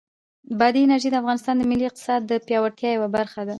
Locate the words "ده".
3.47-3.49